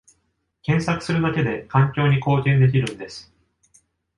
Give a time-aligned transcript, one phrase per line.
[0.63, 3.31] 検索するだけで環境に貢献できるんです